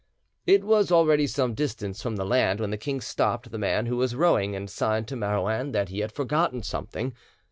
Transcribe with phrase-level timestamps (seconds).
[0.47, 3.97] It was already some distance from the land when the king stopped the man who
[3.97, 7.13] was rowing and signed to Marouin that he had forgotten something.